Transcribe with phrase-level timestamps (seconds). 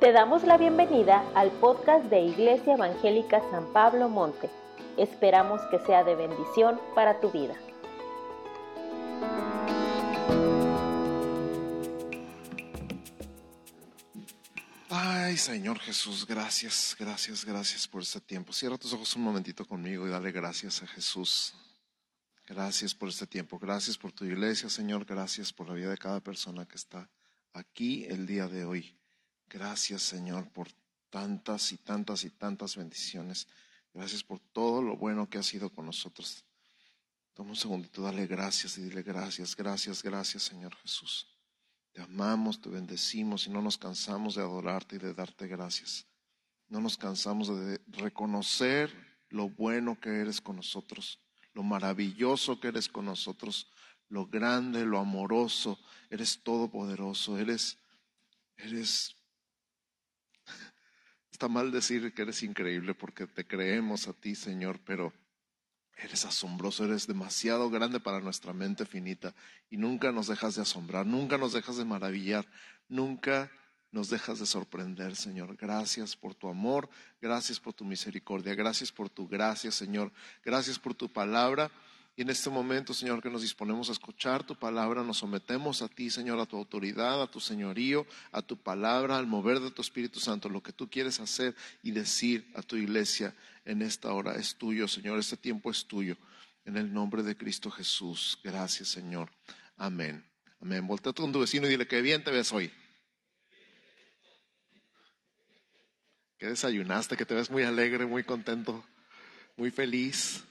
[0.00, 4.48] Te damos la bienvenida al podcast de Iglesia Evangélica San Pablo Monte.
[4.96, 7.56] Esperamos que sea de bendición para tu vida.
[14.88, 18.52] Ay, Señor Jesús, gracias, gracias, gracias por este tiempo.
[18.52, 21.56] Cierra tus ojos un momentito conmigo y dale gracias a Jesús.
[22.46, 26.20] Gracias por este tiempo, gracias por tu iglesia, Señor, gracias por la vida de cada
[26.20, 27.10] persona que está
[27.52, 28.97] aquí el día de hoy.
[29.48, 30.68] Gracias, Señor, por
[31.10, 33.48] tantas y tantas y tantas bendiciones.
[33.94, 36.44] Gracias por todo lo bueno que ha sido con nosotros.
[37.34, 41.26] Toma un segundito, dale gracias y dile gracias, gracias, gracias, Señor Jesús.
[41.92, 46.06] Te amamos, te bendecimos y no nos cansamos de adorarte y de darte gracias.
[46.68, 48.92] No nos cansamos de reconocer
[49.30, 51.20] lo bueno que eres con nosotros,
[51.54, 53.70] lo maravilloso que eres con nosotros,
[54.08, 55.78] lo grande, lo amoroso.
[56.10, 57.78] Eres todopoderoso, eres,
[58.56, 59.17] eres
[61.38, 65.12] Está mal decir que eres increíble porque te creemos a ti, Señor, pero
[65.96, 69.32] eres asombroso, eres demasiado grande para nuestra mente finita
[69.70, 72.44] y nunca nos dejas de asombrar, nunca nos dejas de maravillar,
[72.88, 73.52] nunca
[73.92, 75.56] nos dejas de sorprender, Señor.
[75.56, 80.10] Gracias por tu amor, gracias por tu misericordia, gracias por tu gracia, Señor.
[80.44, 81.70] Gracias por tu palabra
[82.18, 85.88] y en este momento, Señor, que nos disponemos a escuchar tu palabra, nos sometemos a
[85.88, 89.82] ti, Señor, a tu autoridad, a tu señorío, a tu palabra, al mover de tu
[89.82, 94.34] Espíritu Santo, lo que tú quieres hacer y decir a tu iglesia en esta hora
[94.34, 96.16] es tuyo, Señor, este tiempo es tuyo.
[96.64, 98.36] En el nombre de Cristo Jesús.
[98.42, 99.30] Gracias, Señor.
[99.76, 100.26] Amén.
[100.60, 100.88] Amén.
[100.88, 102.72] Voltea con tu vecino y dile que bien te ves hoy.
[106.36, 108.84] Que desayunaste, que te ves muy alegre, muy contento,
[109.56, 110.42] muy feliz.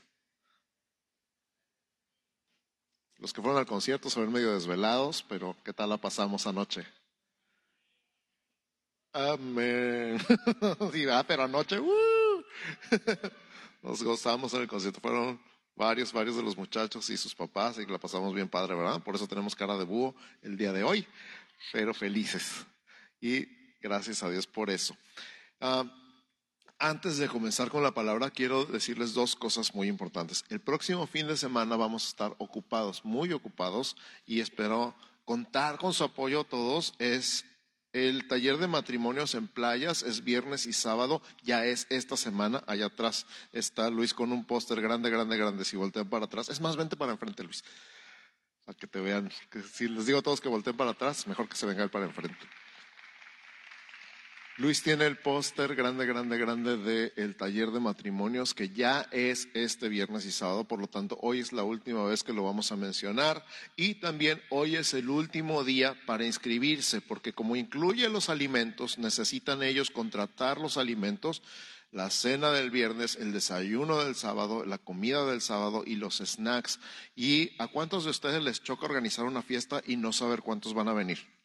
[3.19, 6.85] Los que fueron al concierto se ven medio desvelados, pero ¿qué tal la pasamos anoche?
[9.11, 10.19] Amén.
[11.11, 12.43] ah, pero anoche, ¡uh!
[13.81, 14.99] nos gozamos en el concierto.
[15.01, 15.39] Fueron
[15.75, 19.01] varios, varios de los muchachos y sus papás y la pasamos bien padre, ¿verdad?
[19.01, 21.07] Por eso tenemos cara de búho el día de hoy,
[21.71, 22.65] pero felices.
[23.19, 23.47] Y
[23.81, 24.95] gracias a Dios por eso.
[25.59, 25.83] Ah,
[26.79, 30.45] antes de comenzar con la palabra, quiero decirles dos cosas muy importantes.
[30.49, 33.95] El próximo fin de semana vamos a estar ocupados, muy ocupados,
[34.25, 34.95] y espero
[35.25, 36.93] contar con su apoyo todos.
[36.99, 37.45] Es
[37.93, 42.63] el taller de matrimonios en playas, es viernes y sábado, ya es esta semana.
[42.67, 45.65] Allá atrás está Luis con un póster grande, grande, grande.
[45.65, 47.63] Si voltean para atrás, es más, vente para enfrente, Luis.
[48.65, 49.31] Para que te vean.
[49.73, 52.05] si les digo a todos que volteen para atrás, mejor que se venga él para
[52.05, 52.45] enfrente.
[54.59, 59.87] Luis tiene el póster grande, grande, grande del taller de matrimonios que ya es este
[59.87, 62.75] viernes y sábado, por lo tanto hoy es la última vez que lo vamos a
[62.75, 63.45] mencionar
[63.75, 69.61] y también hoy es el último día para inscribirse porque como incluye los alimentos, necesitan
[69.61, 71.43] ellos contratar los alimentos,
[71.91, 76.79] la cena del viernes, el desayuno del sábado, la comida del sábado y los snacks.
[77.15, 80.87] ¿Y a cuántos de ustedes les choca organizar una fiesta y no saber cuántos van
[80.87, 81.36] a venir?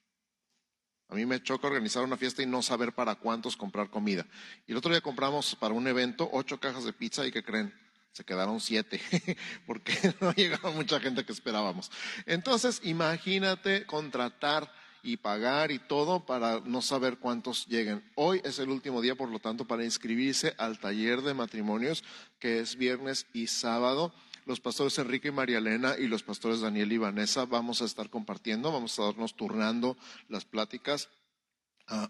[1.12, 4.26] A mí me choca organizar una fiesta y no saber para cuántos comprar comida.
[4.66, 7.70] Y el otro día compramos para un evento ocho cajas de pizza y ¿qué creen?
[8.12, 8.98] Se quedaron siete,
[9.66, 9.92] porque
[10.22, 11.90] no llegaba mucha gente que esperábamos.
[12.24, 18.02] Entonces, imagínate contratar y pagar y todo para no saber cuántos lleguen.
[18.14, 22.04] Hoy es el último día, por lo tanto, para inscribirse al taller de matrimonios,
[22.38, 24.14] que es viernes y sábado
[24.44, 28.10] los pastores Enrique y María Elena y los pastores Daniel y Vanessa vamos a estar
[28.10, 29.96] compartiendo, vamos a darnos turnando
[30.28, 31.08] las pláticas.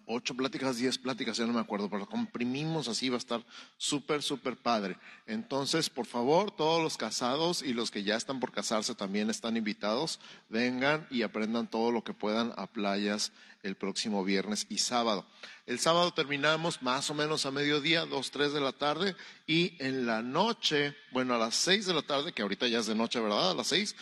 [0.07, 3.45] Ocho pláticas, diez pláticas, ya no me acuerdo, pero comprimimos así, va a estar
[3.77, 4.97] súper, súper padre.
[5.27, 9.57] Entonces, por favor, todos los casados y los que ya están por casarse también están
[9.57, 13.33] invitados, vengan y aprendan todo lo que puedan a playas
[13.63, 15.27] el próximo viernes y sábado.
[15.67, 19.15] El sábado terminamos más o menos a mediodía, dos, tres de la tarde,
[19.47, 22.87] y en la noche, bueno, a las seis de la tarde, que ahorita ya es
[22.87, 23.53] de noche, ¿verdad?
[23.53, 23.95] A las seis,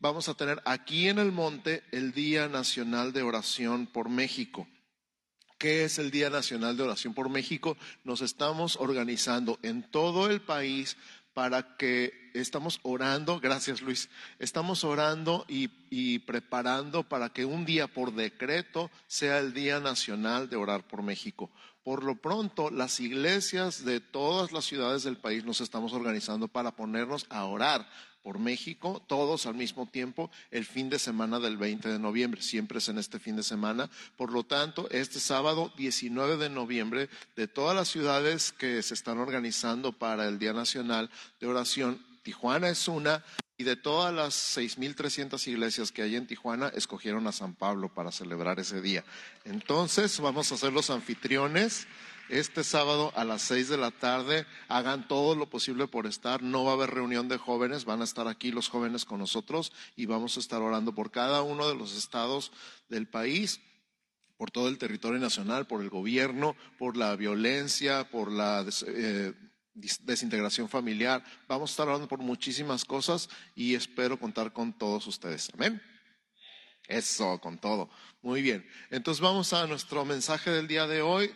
[0.00, 4.66] vamos a tener aquí en el monte el Día Nacional de Oración por México.
[5.58, 7.76] ¿Qué es el Día Nacional de Oración por México?
[8.04, 10.96] Nos estamos organizando en todo el país
[11.34, 14.08] para que estamos orando, gracias Luis,
[14.38, 20.48] estamos orando y, y, preparando para que un día por decreto sea el Día Nacional
[20.48, 21.50] de Orar por México.
[21.82, 26.76] Por lo pronto, las iglesias de todas las ciudades del país nos estamos organizando para
[26.76, 27.88] ponernos a orar
[28.22, 32.42] por México, todos al mismo tiempo, el fin de semana del 20 de noviembre.
[32.42, 33.90] Siempre es en este fin de semana.
[34.16, 39.18] Por lo tanto, este sábado 19 de noviembre, de todas las ciudades que se están
[39.18, 41.10] organizando para el Día Nacional
[41.40, 43.24] de Oración, Tijuana es una,
[43.60, 48.12] Y de todas las 6.300 iglesias que hay en Tijuana, escogieron a San Pablo para
[48.12, 49.02] celebrar ese día.
[49.44, 51.88] Entonces, vamos a ser los anfitriones
[52.28, 54.46] este sábado a las 6 de la tarde.
[54.68, 56.42] Hagan todo lo posible por estar.
[56.42, 59.72] No va a haber reunión de jóvenes, van a estar aquí los jóvenes con nosotros
[59.96, 62.52] y vamos a estar orando por cada uno de los estados
[62.88, 63.60] del país
[64.38, 69.32] por todo el territorio nacional, por el gobierno, por la violencia, por la eh,
[69.74, 71.24] desintegración familiar.
[71.48, 75.50] Vamos a estar hablando por muchísimas cosas y espero contar con todos ustedes.
[75.54, 75.82] Amén.
[76.86, 77.90] Eso, con todo.
[78.22, 78.66] Muy bien.
[78.90, 81.30] Entonces vamos a nuestro mensaje del día de hoy,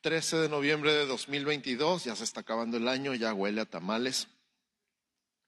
[0.00, 2.04] 13 de noviembre de 2022.
[2.04, 4.28] Ya se está acabando el año, ya huele a tamales.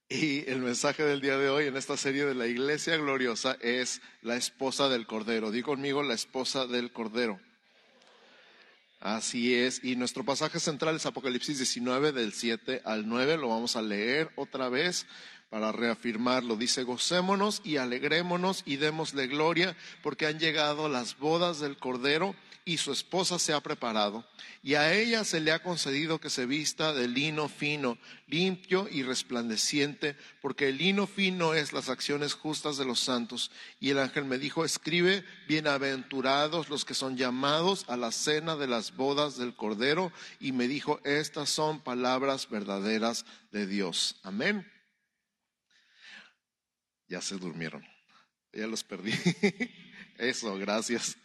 [0.08, 4.02] Y el mensaje del día de hoy en esta serie de la Iglesia Gloriosa es
[4.20, 5.50] la esposa del Cordero.
[5.50, 7.40] Di conmigo la esposa del Cordero.
[9.00, 9.82] Así es.
[9.82, 13.38] Y nuestro pasaje central es Apocalipsis 19 del 7 al 9.
[13.38, 15.06] Lo vamos a leer otra vez
[15.48, 16.56] para reafirmarlo.
[16.56, 22.34] Dice, gocémonos y alegrémonos y démosle gloria porque han llegado las bodas del Cordero
[22.64, 24.24] y su esposa se ha preparado,
[24.62, 27.98] y a ella se le ha concedido que se vista de lino fino,
[28.28, 33.50] limpio y resplandeciente, porque el lino fino es las acciones justas de los santos.
[33.80, 38.68] Y el ángel me dijo, escribe, bienaventurados los que son llamados a la cena de
[38.68, 44.20] las bodas del Cordero, y me dijo, estas son palabras verdaderas de Dios.
[44.22, 44.70] Amén.
[47.08, 47.84] Ya se durmieron,
[48.52, 49.12] ya los perdí.
[50.18, 51.16] Eso, gracias.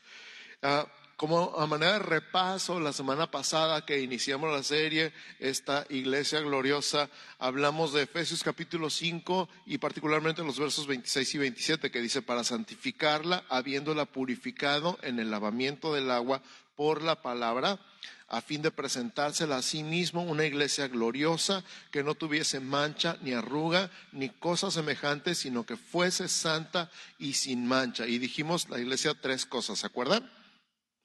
[0.64, 0.88] Ah,
[1.18, 7.10] como a manera de repaso, la semana pasada que iniciamos la serie, esta iglesia gloriosa,
[7.40, 12.44] hablamos de Efesios capítulo 5 y particularmente los versos 26 y 27 que dice, para
[12.44, 16.44] santificarla, habiéndola purificado en el lavamiento del agua
[16.76, 17.80] por la palabra,
[18.28, 23.34] a fin de presentársela a sí mismo una iglesia gloriosa, que no tuviese mancha, ni
[23.34, 28.06] arruga, ni cosa semejante, sino que fuese santa y sin mancha.
[28.06, 30.37] Y dijimos la iglesia tres cosas, ¿se acuerdan?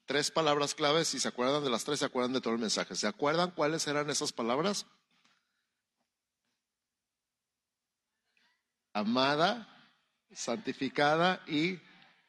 [0.07, 1.09] Tres palabras claves.
[1.09, 2.95] Si se acuerdan de las tres, se acuerdan de todo el mensaje.
[2.95, 4.87] ¿Se acuerdan cuáles eran esas palabras?
[8.93, 9.69] Amada,
[10.33, 11.81] santificada y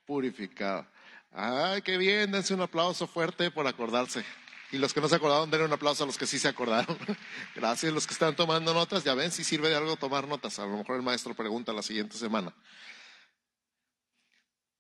[0.06, 0.90] purificada.
[1.31, 4.24] Ay, qué bien, dense un aplauso fuerte por acordarse.
[4.72, 6.98] Y los que no se acordaron, denle un aplauso a los que sí se acordaron.
[7.56, 10.58] Gracias, los que están tomando notas, ya ven si sirve de algo tomar notas.
[10.60, 12.54] A lo mejor el maestro pregunta la siguiente semana.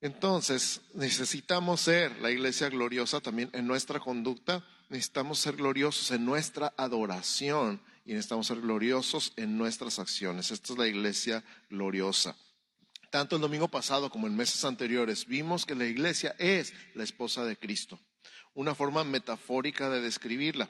[0.03, 6.73] Entonces, necesitamos ser la iglesia gloriosa también en nuestra conducta, necesitamos ser gloriosos en nuestra
[6.75, 10.51] adoración y necesitamos ser gloriosos en nuestras acciones.
[10.51, 12.35] Esta es la iglesia gloriosa.
[13.11, 17.45] Tanto el domingo pasado como en meses anteriores vimos que la iglesia es la esposa
[17.45, 17.97] de Cristo,
[18.55, 20.69] una forma metafórica de describirla.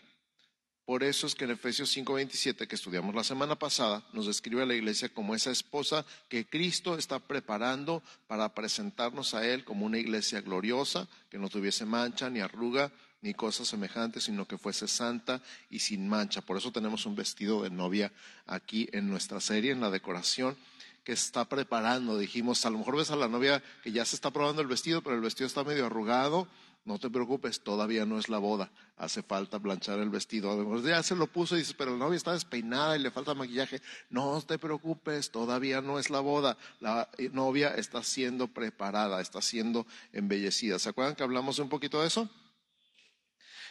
[0.86, 4.66] Por eso es que en Efesios 5:27, que estudiamos la semana pasada, nos describe a
[4.66, 9.98] la iglesia como esa esposa que Cristo está preparando para presentarnos a Él como una
[9.98, 12.92] iglesia gloriosa, que no tuviese mancha, ni arruga,
[13.22, 16.42] ni cosas semejantes, sino que fuese santa y sin mancha.
[16.42, 18.12] Por eso tenemos un vestido de novia
[18.46, 20.58] aquí en nuestra serie, en la decoración
[21.06, 22.18] que está preparando.
[22.18, 25.02] Dijimos, a lo mejor ves a la novia que ya se está probando el vestido,
[25.02, 26.50] pero el vestido está medio arrugado
[26.86, 28.70] no te preocupes, todavía no es la boda.
[28.98, 30.52] Hace falta planchar el vestido.
[30.52, 33.34] Además, ya se lo puso y dice, pero la novia está despeinada y le falta
[33.34, 33.82] maquillaje.
[34.10, 36.58] No te preocupes, todavía no es la boda.
[36.82, 40.78] La novia está siendo preparada, está siendo embellecida.
[40.78, 42.30] ¿Se acuerdan que hablamos un poquito de eso?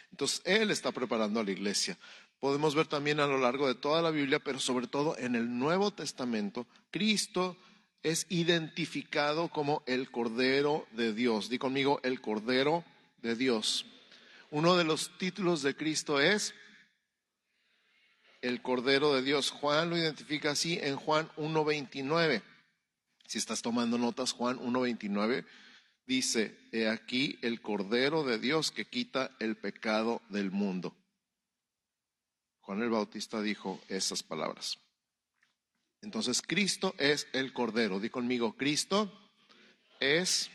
[0.09, 1.99] Entonces, Él está preparando a la iglesia.
[2.39, 5.57] Podemos ver también a lo largo de toda la Biblia, pero sobre todo en el
[5.59, 7.57] Nuevo Testamento, Cristo
[8.01, 11.49] es identificado como el Cordero de Dios.
[11.49, 12.83] Di conmigo, el Cordero
[13.23, 13.87] de Dios.
[14.51, 16.53] Uno de los títulos de Cristo es
[18.41, 19.49] el Cordero de Dios.
[19.49, 22.43] Juan lo identifica así en Juan 1.29.
[23.25, 25.45] Si estás tomando notas, Juan 1.29
[26.05, 30.95] dice, he aquí el Cordero de Dios que quita el pecado del mundo.
[32.59, 34.77] Juan el Bautista dijo esas palabras.
[36.01, 37.99] Entonces, Cristo es el Cordero.
[37.99, 39.11] Di conmigo, Cristo
[39.99, 40.49] es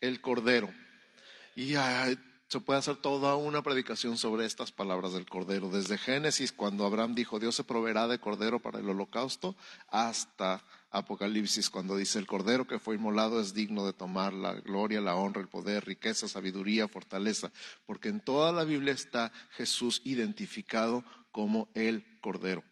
[0.00, 0.72] el Cordero.
[1.56, 1.74] Y
[2.48, 7.14] se puede hacer toda una predicación sobre estas palabras del Cordero, desde Génesis, cuando Abraham
[7.14, 9.56] dijo, Dios se proveerá de Cordero para el holocausto,
[9.88, 15.00] hasta Apocalipsis, cuando dice, el Cordero que fue inmolado es digno de tomar la gloria,
[15.00, 17.50] la honra, el poder, riqueza, sabiduría, fortaleza,
[17.86, 22.62] porque en toda la Biblia está Jesús identificado como el Cordero.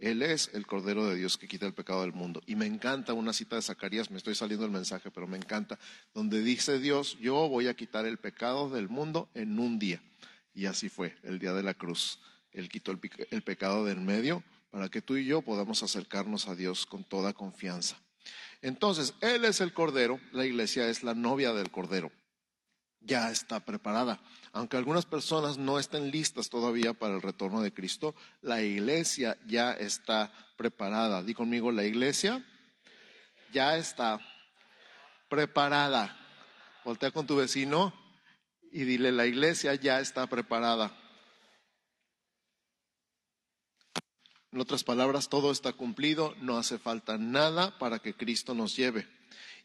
[0.00, 2.42] Él es el Cordero de Dios que quita el pecado del mundo.
[2.46, 5.78] Y me encanta una cita de Zacarías, me estoy saliendo el mensaje, pero me encanta,
[6.14, 10.02] donde dice Dios, yo voy a quitar el pecado del mundo en un día.
[10.54, 12.18] Y así fue, el día de la cruz.
[12.52, 16.86] Él quitó el, pecado del medio para que tú y yo podamos acercarnos a Dios
[16.86, 17.96] con toda confianza.
[18.62, 22.10] Entonces, Él es el Cordero, la iglesia es la novia del Cordero.
[23.00, 24.20] Ya está preparada.
[24.52, 29.72] Aunque algunas personas no estén listas todavía para el retorno de Cristo, la iglesia ya
[29.72, 31.22] está preparada.
[31.22, 32.44] Di conmigo, la iglesia
[33.52, 34.20] ya está
[35.28, 36.16] preparada.
[36.84, 37.94] Voltea con tu vecino
[38.72, 40.96] y dile, la iglesia ya está preparada.
[44.52, 49.06] En otras palabras, todo está cumplido, no hace falta nada para que Cristo nos lleve.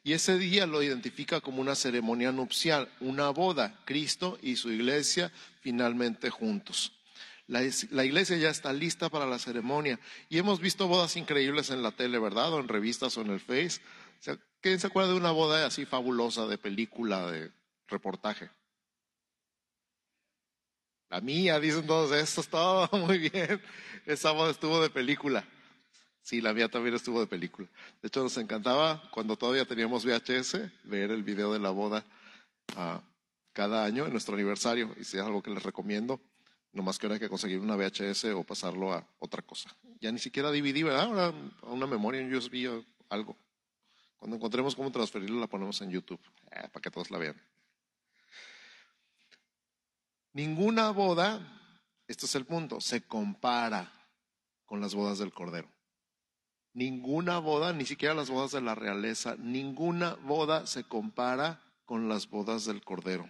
[0.05, 5.31] Y ese día lo identifica como una ceremonia nupcial, una boda, Cristo y su iglesia
[5.62, 6.91] finalmente juntos.
[7.47, 11.91] La, iglesia ya está lista para la ceremonia y hemos visto bodas increíbles en la
[11.91, 12.53] tele, ¿verdad?
[12.53, 13.81] O en revistas o en el Face.
[14.62, 17.51] ¿Quién se acuerda de una boda así fabulosa de película, de
[17.88, 18.51] reportaje?
[21.09, 23.59] La mía, dicen todos, esto todo muy bien.
[24.05, 25.43] Esa boda estuvo de película.
[26.25, 27.67] Sí, la mía también estuvo de película.
[28.01, 32.03] De hecho, nos encantaba cuando todavía teníamos VHS ver el video de la boda
[32.75, 33.00] ah,
[33.53, 34.91] cada año en nuestro aniversario.
[35.00, 36.20] Y si es algo que les recomiendo,
[36.74, 39.70] nomás que ahora hay que conseguir una VHS o pasarlo a otra cosa.
[40.01, 41.03] Ya ni siquiera DVD, ¿verdad?
[41.03, 43.38] Ahora a una memoria en USB o algo.
[44.17, 47.39] Cuando encontremos cómo transferirla, la ponemos en YouTube, eh, para que todos la vean.
[50.34, 51.39] Ninguna boda,
[52.08, 53.94] este es el punto, se compara
[54.65, 55.75] con las bodas del Cordero.
[56.75, 62.29] Ninguna boda, ni siquiera las bodas de la realeza, ninguna boda se compara con las
[62.29, 63.29] bodas del Cordero.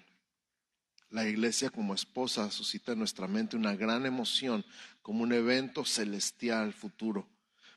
[1.11, 4.65] La iglesia como esposa suscita en nuestra mente una gran emoción
[5.03, 7.27] como un evento celestial futuro.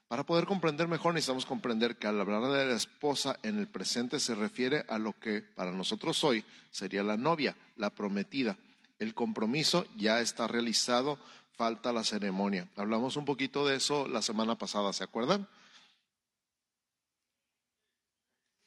[0.08, 4.20] Para poder comprender mejor necesitamos comprender que al hablar de la esposa en el presente
[4.20, 8.56] se refiere a lo que para nosotros hoy sería la novia, la prometida.
[8.98, 11.18] El compromiso ya está realizado,
[11.52, 12.66] falta la ceremonia.
[12.74, 15.46] Hablamos un poquito de eso la semana pasada, ¿se acuerdan?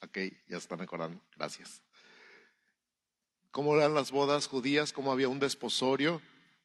[0.02, 0.18] Ok,
[0.48, 1.82] ya están recordando, gracias.
[3.50, 4.92] ¿Cómo eran las bodas judías?
[4.92, 6.20] ¿Cómo había un desposorio?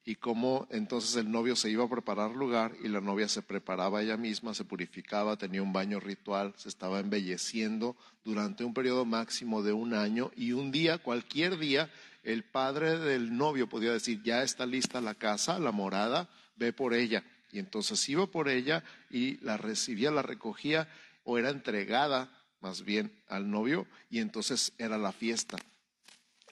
[0.07, 4.01] y cómo entonces el novio se iba a preparar lugar y la novia se preparaba
[4.01, 9.61] ella misma, se purificaba, tenía un baño ritual, se estaba embelleciendo durante un periodo máximo
[9.63, 11.91] de un año y un día, cualquier día,
[12.23, 16.93] el padre del novio podía decir, ya está lista la casa, la morada, ve por
[16.93, 17.25] ella.
[17.51, 20.87] Y entonces iba por ella y la recibía, la recogía
[21.25, 25.57] o era entregada más bien al novio y entonces era la fiesta.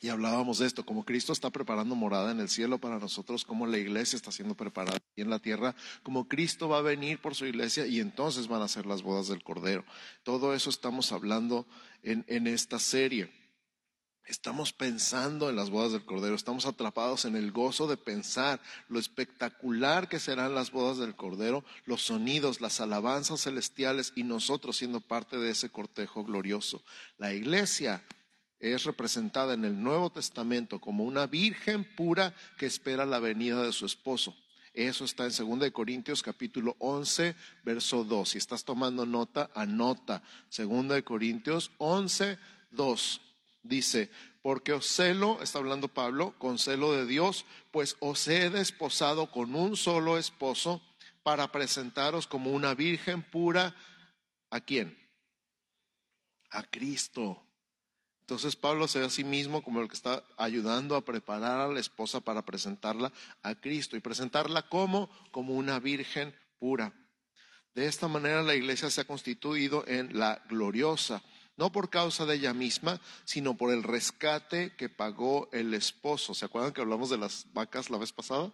[0.02, 3.66] Y hablábamos de esto, como Cristo está preparando morada en el cielo para nosotros, como
[3.66, 7.34] la iglesia está siendo preparada aquí en la tierra, como Cristo va a venir por
[7.34, 9.86] su iglesia y entonces van a ser las bodas del Cordero.
[10.24, 11.66] Todo eso estamos hablando
[12.04, 13.32] en, en esta serie.
[14.28, 18.98] Estamos pensando en las bodas del Cordero, estamos atrapados en el gozo de pensar lo
[18.98, 25.00] espectacular que serán las bodas del Cordero, los sonidos, las alabanzas celestiales y nosotros siendo
[25.00, 26.84] parte de ese cortejo glorioso.
[27.20, 28.04] La iglesia
[28.60, 33.74] es representada en el Nuevo Testamento como una virgen pura que espera la venida de
[33.74, 34.36] su esposo.
[34.74, 38.30] Eso está en 2 Corintios capítulo 11, verso 2.
[38.30, 40.24] Si estás tomando nota, anota.
[40.58, 42.40] 2 Corintios 11,
[42.72, 43.22] 2.
[43.66, 44.12] Dice,
[44.44, 49.56] porque os celo, está hablando Pablo, con celo de Dios, pues os he desposado con
[49.56, 50.84] un solo esposo
[51.24, 53.76] para presentaros como una virgen pura.
[54.52, 54.96] ¿A quién?
[56.52, 57.42] A Cristo.
[58.22, 61.68] Entonces Pablo se ve a sí mismo como el que está ayudando a preparar a
[61.68, 66.94] la esposa para presentarla a Cristo y presentarla como como una virgen pura.
[67.74, 71.24] De esta manera la iglesia se ha constituido en la gloriosa,
[71.58, 76.34] no por causa de ella misma, sino por el rescate que pagó el esposo.
[76.34, 78.52] ¿Se acuerdan que hablamos de las vacas la vez pasada?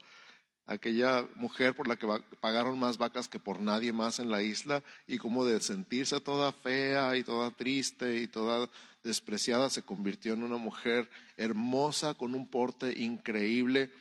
[0.68, 2.08] aquella mujer por la que
[2.40, 6.52] pagaron más vacas que por nadie más en la isla y como de sentirse toda
[6.52, 8.70] fea y toda triste y toda
[9.04, 13.92] despreciada se convirtió en una mujer hermosa con un porte increíble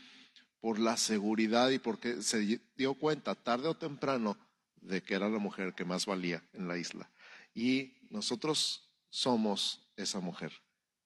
[0.61, 4.37] por la seguridad y porque se dio cuenta tarde o temprano
[4.81, 7.11] de que era la mujer que más valía en la isla.
[7.55, 10.53] Y nosotros somos esa mujer.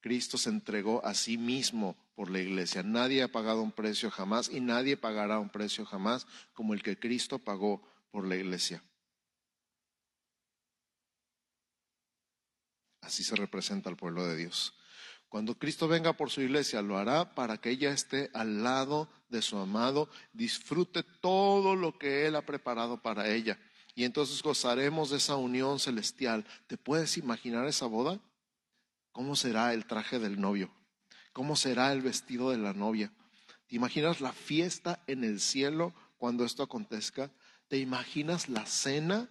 [0.01, 2.83] Cristo se entregó a sí mismo por la iglesia.
[2.83, 6.99] Nadie ha pagado un precio jamás y nadie pagará un precio jamás como el que
[6.99, 8.83] Cristo pagó por la iglesia.
[13.01, 14.75] Así se representa al pueblo de Dios.
[15.29, 19.43] Cuando Cristo venga por su iglesia, lo hará para que ella esté al lado de
[19.43, 23.59] su amado, disfrute todo lo que Él ha preparado para ella.
[23.95, 26.45] Y entonces gozaremos de esa unión celestial.
[26.67, 28.21] ¿Te puedes imaginar esa boda?
[29.13, 30.71] ¿Cómo será el traje del novio?
[31.33, 33.13] ¿Cómo será el vestido de la novia?
[33.69, 37.31] ¿Te imaginas la fiesta en el cielo cuando esto acontezca?
[37.69, 39.29] ¿Te imaginas la cena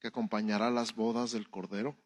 [0.00, 1.96] que acompañará las bodas del Cordero?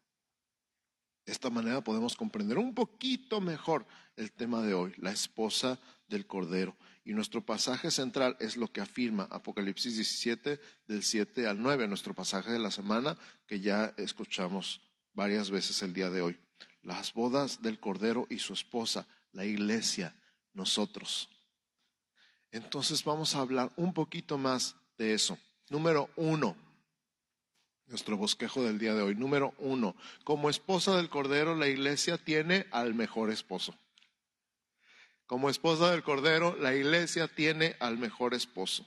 [1.25, 3.85] De esta manera podemos comprender un poquito mejor
[4.17, 6.75] el tema de hoy, la esposa del Cordero.
[7.05, 12.13] Y nuestro pasaje central es lo que afirma Apocalipsis 17 del 7 al 9, nuestro
[12.13, 14.81] pasaje de la semana que ya escuchamos
[15.13, 16.37] varias veces el día de hoy.
[16.81, 20.15] Las bodas del Cordero y su esposa, la iglesia,
[20.53, 21.29] nosotros.
[22.51, 25.37] Entonces vamos a hablar un poquito más de eso.
[25.69, 26.55] Número uno,
[27.93, 29.13] nuestro bosquejo del día de hoy.
[29.13, 33.75] Número uno, como esposa del Cordero, la iglesia tiene al mejor esposo.
[35.27, 38.83] Como esposa del Cordero, la iglesia tiene al mejor esposo.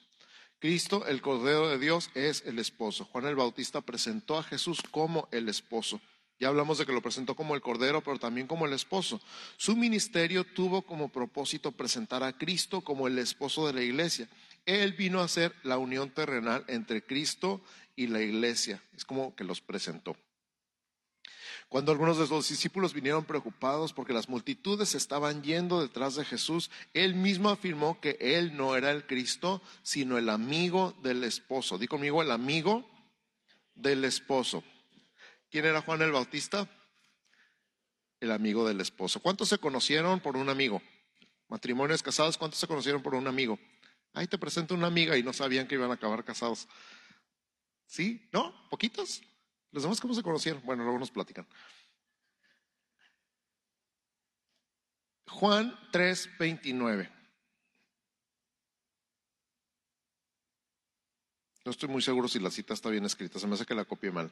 [0.58, 3.04] Cristo, el Cordero de Dios, es el esposo.
[3.04, 6.00] Juan el Bautista presentó a Jesús como el esposo.
[6.40, 9.20] Ya hablamos de que lo presentó como el Cordero, pero también como el esposo.
[9.56, 14.28] Su ministerio tuvo como propósito presentar a Cristo como el esposo de la iglesia.
[14.66, 17.62] Él vino a hacer la unión terrenal entre Cristo
[17.96, 18.80] y la iglesia.
[18.94, 20.16] Es como que los presentó.
[21.68, 26.70] Cuando algunos de los discípulos vinieron preocupados porque las multitudes estaban yendo detrás de Jesús,
[26.94, 31.76] él mismo afirmó que él no era el Cristo, sino el amigo del esposo.
[31.76, 32.88] Di conmigo, el amigo
[33.74, 34.62] del esposo.
[35.50, 36.68] ¿Quién era Juan el Bautista?
[38.20, 39.20] El amigo del esposo.
[39.20, 40.80] ¿Cuántos se conocieron por un amigo?
[41.48, 43.58] Matrimonios casados, ¿cuántos se conocieron por un amigo?
[44.12, 46.68] Ahí te presento una amiga y no sabían que iban a acabar casados.
[47.86, 48.28] ¿Sí?
[48.32, 48.68] ¿No?
[48.68, 49.22] ¿Poquitos?
[49.72, 50.62] ¿Los demás cómo se conocieron?
[50.64, 51.46] Bueno, luego nos platican.
[55.28, 57.10] Juan 3:29.
[61.66, 63.84] No estoy muy seguro si la cita está bien escrita, se me hace que la
[63.84, 64.30] copie mal.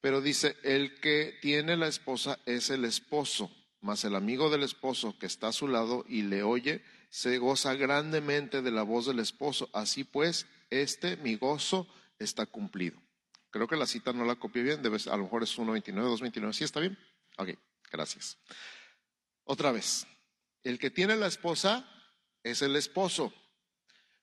[0.00, 3.50] Pero dice, el que tiene la esposa es el esposo,
[3.82, 7.74] mas el amigo del esposo que está a su lado y le oye, se goza
[7.74, 9.68] grandemente de la voz del esposo.
[9.74, 11.86] Así pues, este mi gozo
[12.20, 13.02] está cumplido.
[13.50, 16.52] Creo que la cita no la copié bien, a lo mejor es 1.29, 2.29.
[16.52, 16.96] ¿Sí está bien?
[17.36, 17.50] Ok,
[17.90, 18.38] gracias.
[19.42, 20.06] Otra vez,
[20.62, 21.88] el que tiene la esposa
[22.44, 23.32] es el esposo,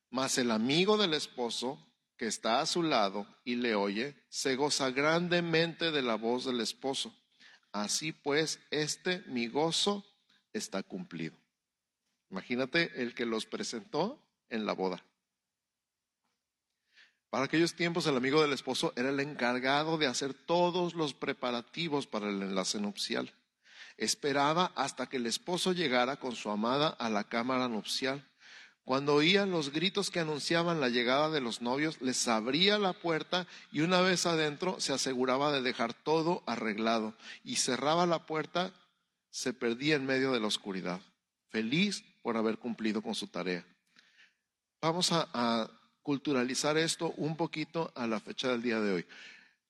[0.09, 1.83] mas el amigo del esposo
[2.15, 6.61] que está a su lado y le oye, se goza grandemente de la voz del
[6.61, 7.13] esposo.
[7.71, 10.05] Así pues, este mi gozo
[10.53, 11.37] está cumplido.
[12.29, 15.03] Imagínate el que los presentó en la boda.
[17.29, 22.07] Para aquellos tiempos el amigo del esposo era el encargado de hacer todos los preparativos
[22.07, 23.33] para el enlace nupcial.
[23.97, 28.25] Esperaba hasta que el esposo llegara con su amada a la cámara nupcial
[28.87, 33.45] cuando oían los gritos que anunciaban la llegada de los novios, les abría la puerta
[33.69, 37.13] y una vez adentro se aseguraba de dejar todo arreglado
[37.43, 38.71] y cerraba la puerta,
[39.29, 41.01] se perdía en medio de la oscuridad,
[41.49, 43.65] feliz por haber cumplido con su tarea.
[44.79, 45.69] Vamos a,
[46.07, 49.05] culturalizar esto un poquito a la fecha del día de hoy.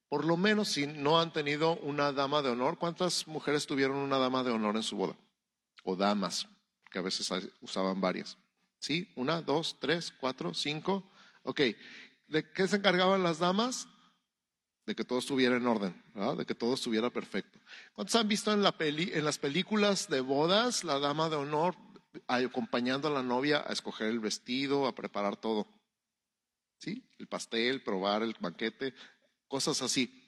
[0.08, 4.20] Por lo menos si no han tenido una dama de honor, ¿cuántas mujeres tuvieron una
[4.20, 5.16] dama de honor en su boda?
[5.84, 6.48] O damas,
[6.92, 7.28] que a veces
[7.60, 8.38] usaban varias.
[8.78, 9.12] ¿Sí?
[9.16, 11.10] Una, dos, tres, cuatro, cinco.
[11.42, 11.62] Ok.
[12.28, 13.88] ¿De qué se encargaban las damas?
[14.86, 16.04] De que todo estuviera en orden,
[16.38, 17.58] de que todo estuviera perfecto.
[17.94, 21.76] ¿Cuántos han visto en, la peli, en las películas de bodas la dama de honor
[22.28, 25.77] acompañando a la novia a escoger el vestido, a preparar todo?
[26.78, 27.04] ¿Sí?
[27.18, 28.94] El pastel, probar el banquete,
[29.48, 30.24] cosas así.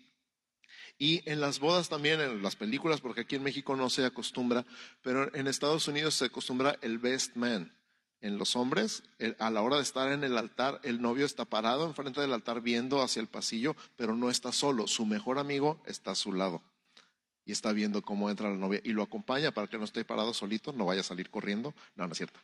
[0.98, 4.66] Y en las bodas también, en las películas, porque aquí en México no se acostumbra,
[5.02, 7.74] pero en Estados Unidos se acostumbra el best man
[8.22, 9.04] en los hombres,
[9.38, 12.62] a la hora de estar en el altar, el novio está parado enfrente del altar
[12.62, 16.62] viendo hacia el pasillo, pero no está solo, su mejor amigo está a su lado
[17.50, 20.36] y está viendo cómo entra la novia y lo acompaña para que no esté parado
[20.36, 21.74] solito, no vaya a salir corriendo.
[21.96, 22.40] No, no es cierto.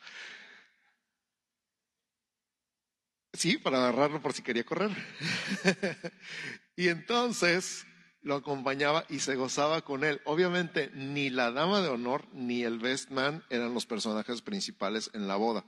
[3.35, 4.91] Sí, para agarrarlo por si quería correr.
[6.75, 7.85] y entonces
[8.21, 10.21] lo acompañaba y se gozaba con él.
[10.25, 15.27] Obviamente, ni la dama de honor ni el best man eran los personajes principales en
[15.27, 15.65] la boda.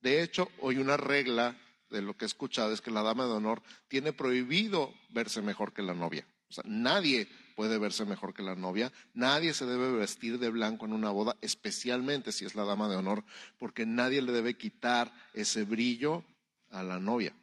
[0.00, 1.56] De hecho, hoy una regla
[1.90, 5.72] de lo que he escuchado es que la dama de honor tiene prohibido verse mejor
[5.72, 6.26] que la novia.
[6.48, 10.86] O sea, nadie puede verse mejor que la novia, nadie se debe vestir de blanco
[10.86, 13.24] en una boda, especialmente si es la dama de honor,
[13.58, 16.24] porque nadie le debe quitar ese brillo
[16.70, 17.34] a la novia.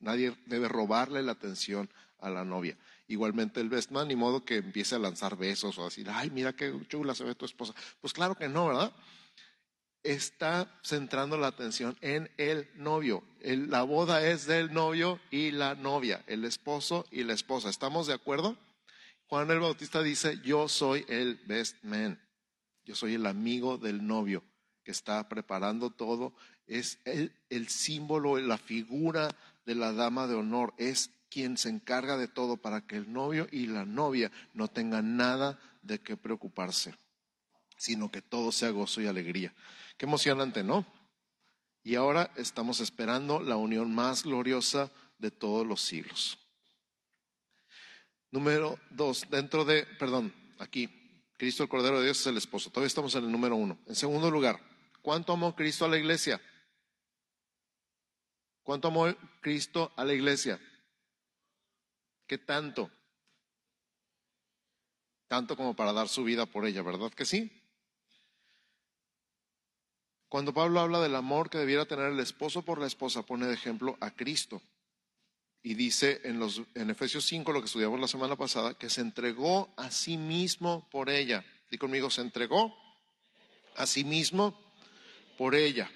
[0.00, 2.76] Nadie debe robarle la atención a la novia.
[3.08, 6.30] Igualmente el best man, ni modo que empiece a lanzar besos o a decir, ay,
[6.30, 7.74] mira qué chula se ve tu esposa.
[8.00, 8.92] Pues claro que no, ¿verdad?
[10.02, 13.22] Está centrando la atención en el novio.
[13.40, 17.68] la boda es del novio y la novia, el esposo y la esposa.
[17.68, 18.56] ¿Estamos de acuerdo?
[19.28, 22.20] Juan el Bautista dice, yo soy el best man.
[22.84, 24.44] Yo soy el amigo del novio
[24.84, 26.32] que está preparando todo.
[26.66, 32.28] Es el, símbolo, la figura de la dama de honor, es quien se encarga de
[32.28, 36.94] todo para que el novio y la novia no tengan nada de qué preocuparse,
[37.76, 39.54] sino que todo sea gozo y alegría.
[39.96, 40.86] Qué emocionante, ¿no?
[41.82, 46.38] Y ahora estamos esperando la unión más gloriosa de todos los siglos.
[48.32, 50.90] Número dos, dentro de, perdón, aquí,
[51.36, 52.70] Cristo el Cordero de Dios es el esposo.
[52.70, 53.78] Todavía estamos en el número uno.
[53.86, 54.58] En segundo lugar,
[55.02, 56.40] ¿cuánto amó Cristo a la iglesia?
[58.66, 59.06] ¿Cuánto amó
[59.40, 60.60] Cristo a la iglesia?
[62.26, 62.90] ¿Qué tanto?
[65.28, 67.62] Tanto como para dar su vida por ella, ¿verdad que sí?
[70.28, 73.54] Cuando Pablo habla del amor que debiera tener el esposo por la esposa, pone de
[73.54, 74.60] ejemplo a Cristo.
[75.62, 79.00] Y dice en, los, en Efesios 5, lo que estudiamos la semana pasada, que se
[79.00, 81.44] entregó a sí mismo por ella.
[81.70, 82.76] Y conmigo, se entregó
[83.76, 84.60] a sí mismo
[85.38, 85.88] por ella.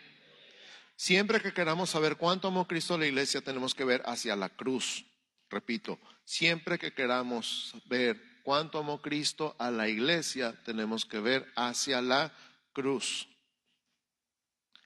[1.01, 4.51] Siempre que queramos saber cuánto amó Cristo a la iglesia, tenemos que ver hacia la
[4.51, 5.07] cruz.
[5.49, 12.03] Repito, siempre que queramos ver cuánto amó Cristo a la iglesia, tenemos que ver hacia
[12.03, 12.31] la
[12.75, 13.27] cruz.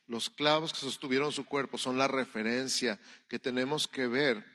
[0.06, 4.46] Los clavos que sostuvieron su cuerpo son la referencia que tenemos que ver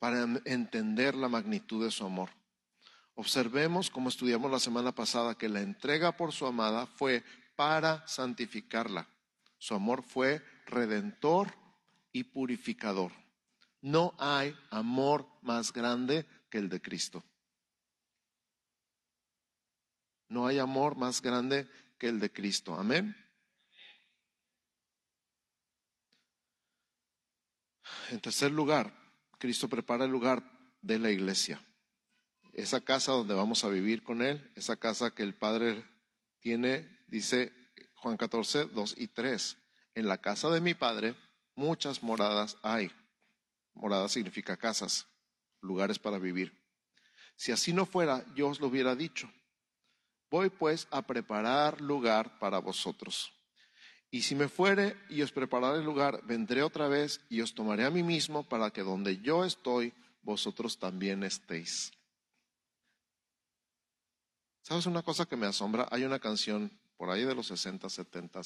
[0.00, 2.30] para entender la magnitud de su amor.
[3.14, 7.22] Observemos, como estudiamos la semana pasada, que la entrega por su amada fue
[7.54, 9.06] para santificarla.
[9.62, 11.54] Su amor fue redentor
[12.10, 13.12] y purificador.
[13.80, 17.22] No hay amor más grande que el de Cristo.
[20.28, 22.74] No hay amor más grande que el de Cristo.
[22.74, 23.14] Amén.
[28.10, 28.92] En tercer lugar,
[29.38, 30.42] Cristo prepara el lugar
[30.80, 31.64] de la iglesia.
[32.52, 35.84] Esa casa donde vamos a vivir con Él, esa casa que el Padre
[36.40, 37.61] tiene, dice
[38.02, 39.56] Juan 14, 2 y 3.
[39.94, 41.14] En la casa de mi Padre
[41.54, 42.90] muchas moradas hay.
[43.74, 45.06] Morada significa casas,
[45.60, 46.52] lugares para vivir.
[47.36, 49.30] Si así no fuera, yo os lo hubiera dicho.
[50.30, 53.32] Voy pues a preparar lugar para vosotros.
[54.10, 57.90] Y si me fuere y os prepararé lugar, vendré otra vez y os tomaré a
[57.90, 61.92] mí mismo para que donde yo estoy, vosotros también estéis.
[64.62, 65.86] ¿Sabes una cosa que me asombra?
[65.92, 68.42] Hay una canción por ahí de los 60, 70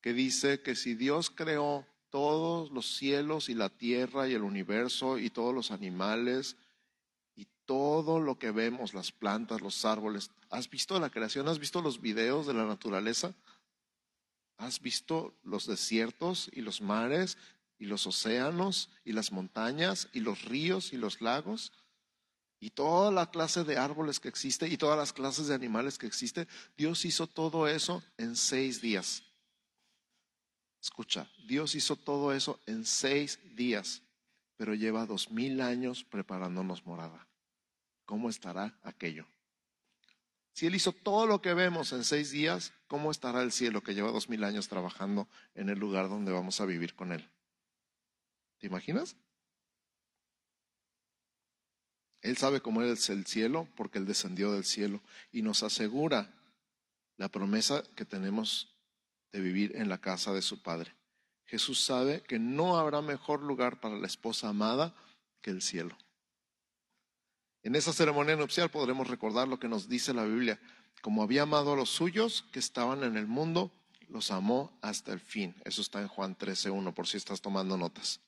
[0.00, 5.18] que dice que si Dios creó todos los cielos y la tierra y el universo
[5.18, 6.56] y todos los animales
[7.34, 10.30] y todo lo que vemos, las plantas, los árboles.
[10.50, 11.48] ¿Has visto la creación?
[11.48, 13.34] ¿Has visto los videos de la naturaleza?
[14.56, 17.38] ¿Has visto los desiertos y los mares
[17.76, 21.72] y los océanos y las montañas y los ríos y los lagos?
[22.62, 26.06] Y toda la clase de árboles que existe y todas las clases de animales que
[26.06, 26.46] existe,
[26.76, 29.24] Dios hizo todo eso en seis días.
[30.80, 34.02] Escucha, Dios hizo todo eso en seis días,
[34.56, 37.26] pero lleva dos mil años preparándonos morada.
[38.04, 39.26] ¿Cómo estará aquello?
[40.52, 43.94] Si Él hizo todo lo que vemos en seis días, ¿cómo estará el cielo que
[43.94, 47.28] lleva dos mil años trabajando en el lugar donde vamos a vivir con Él?
[48.58, 49.16] ¿Te imaginas?
[52.22, 55.00] Él sabe cómo es el cielo porque Él descendió del cielo
[55.32, 56.32] y nos asegura
[57.16, 58.74] la promesa que tenemos
[59.32, 60.94] de vivir en la casa de su Padre.
[61.46, 64.94] Jesús sabe que no habrá mejor lugar para la esposa amada
[65.42, 65.96] que el cielo.
[67.62, 70.60] En esa ceremonia nupcial podremos recordar lo que nos dice la Biblia.
[71.00, 73.72] Como había amado a los suyos que estaban en el mundo,
[74.08, 75.54] los amó hasta el fin.
[75.64, 78.20] Eso está en Juan 13.1, por si estás tomando notas.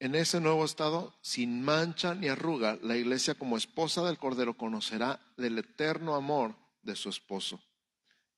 [0.00, 5.20] En ese nuevo estado, sin mancha ni arruga, la iglesia como esposa del Cordero conocerá
[5.36, 7.60] del eterno amor de su esposo.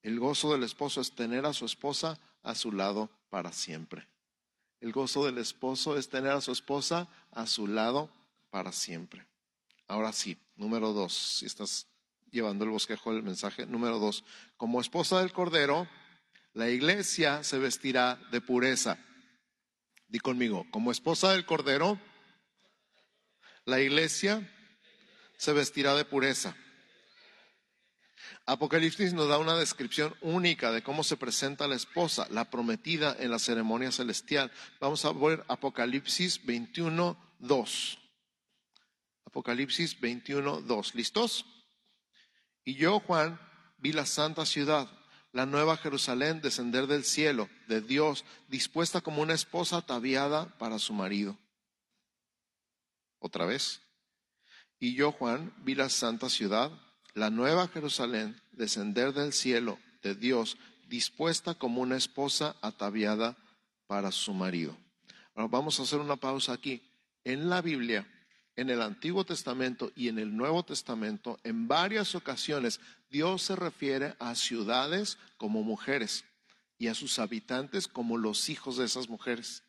[0.03, 4.09] El gozo del esposo es tener a su esposa a su lado para siempre.
[4.81, 8.11] El gozo del esposo es tener a su esposa a su lado
[8.49, 9.27] para siempre.
[9.87, 11.87] Ahora sí, número dos, si estás
[12.31, 14.25] llevando el bosquejo del mensaje, número dos,
[14.57, 15.87] como esposa del Cordero,
[16.55, 18.99] la iglesia se vestirá de pureza.
[20.11, 21.97] Di conmigo, como esposa del Cordero,
[23.65, 24.43] la iglesia
[25.37, 26.57] se vestirá de pureza.
[28.45, 33.31] Apocalipsis nos da una descripción única de cómo se presenta la esposa, la prometida en
[33.31, 34.51] la ceremonia celestial.
[34.81, 37.99] Vamos a ver Apocalipsis 21, 2.
[39.27, 40.95] Apocalipsis 21, 2.
[40.97, 41.47] ¿Listos?
[42.65, 43.39] Y yo, Juan,
[43.79, 44.91] vi la santa ciudad,
[45.33, 50.93] la nueva Jerusalén, descender del cielo, de Dios, dispuesta como una esposa ataviada para su
[50.93, 51.39] marido.
[53.19, 53.81] Otra vez.
[54.79, 56.71] Y yo, Juan, vi la santa ciudad,
[57.15, 60.57] la nueva Jerusalén descender del cielo de Dios,
[60.89, 63.37] dispuesta como una esposa ataviada
[63.87, 64.77] para su marido.
[65.35, 66.83] vamos a hacer una pausa aquí.
[67.25, 68.07] En la Biblia,
[68.57, 74.15] en el Antiguo Testamento y en el Nuevo Testamento, en varias ocasiones, Dios se refiere
[74.19, 76.25] a ciudades como mujeres
[76.79, 79.65] y a sus habitantes como los hijos de esas mujeres.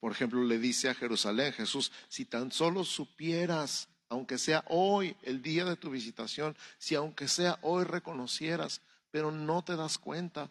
[0.00, 5.42] Por ejemplo, le dice a Jerusalén, Jesús, si tan solo supieras, aunque sea hoy el
[5.42, 10.50] día de tu visitación, si aunque sea hoy reconocieras, pero no te das cuenta,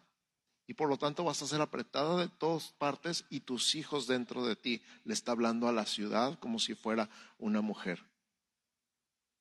[0.67, 4.45] y por lo tanto vas a ser apretada de todas partes y tus hijos dentro
[4.45, 4.82] de ti.
[5.06, 8.04] Le está hablando a la ciudad como si fuera una mujer.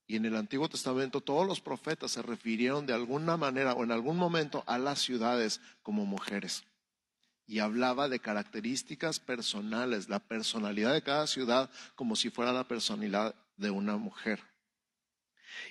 [0.07, 3.91] Y en el Antiguo Testamento todos los profetas se refirieron de alguna manera o en
[3.91, 6.65] algún momento a las ciudades como mujeres.
[7.47, 13.35] Y hablaba de características personales, la personalidad de cada ciudad como si fuera la personalidad
[13.57, 14.41] de una mujer.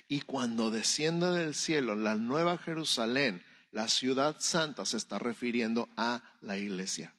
[0.08, 6.22] Y cuando desciende del cielo la nueva Jerusalén, la ciudad santa se está refiriendo a
[6.40, 7.14] la iglesia.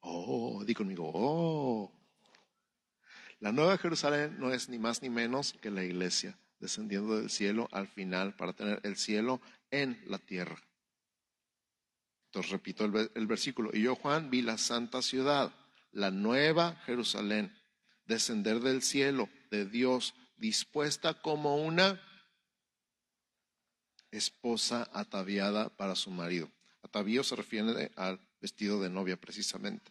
[0.00, 1.99] Oh, di conmigo, oh.
[3.40, 7.68] La nueva Jerusalén no es ni más ni menos que la iglesia, descendiendo del cielo
[7.72, 10.62] al final para tener el cielo en la tierra.
[12.26, 13.70] Entonces repito el, versículo.
[13.72, 15.52] Y yo, Juan, vi la santa ciudad,
[15.90, 17.52] la nueva Jerusalén,
[18.04, 21.98] descender del cielo de Dios, dispuesta como una
[24.10, 26.50] esposa ataviada para su marido.
[26.82, 29.90] Atavío se refiere al vestido de novia precisamente.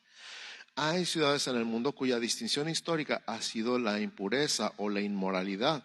[0.76, 5.84] Hay ciudades en el mundo cuya distinción histórica ha sido la impureza o la inmoralidad,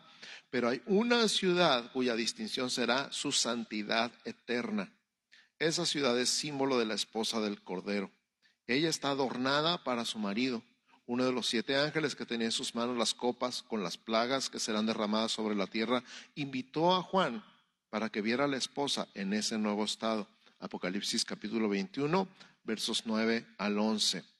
[0.50, 4.92] pero hay una ciudad cuya distinción será su santidad eterna.
[5.58, 8.10] Esa ciudad es símbolo de la esposa del Cordero.
[8.66, 10.62] Ella está adornada para su marido.
[11.06, 14.48] Uno de los siete ángeles que tenía en sus manos las copas con las plagas
[14.48, 16.02] que serán derramadas sobre la tierra
[16.34, 17.44] invitó a Juan
[17.90, 20.26] para que viera a la esposa en ese nuevo estado.
[20.60, 22.26] Apocalipsis capítulo 21,
[22.64, 24.33] versos 9 al 11.